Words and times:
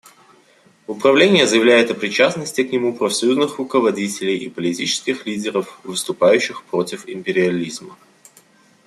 Управление 0.87 1.45
заявляет 1.45 1.91
о 1.91 1.93
причастности 1.93 2.63
к 2.63 2.71
нему 2.71 2.97
профсоюзных 2.97 3.59
руководителей 3.59 4.35
и 4.35 4.49
политических 4.49 5.27
лидеров, 5.27 5.79
выступающих 5.83 6.63
против 6.63 7.07
империализма. 7.07 7.95